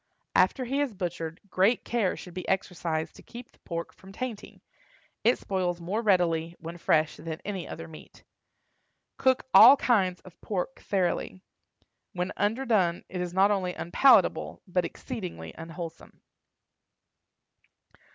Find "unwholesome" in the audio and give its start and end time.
15.55-16.19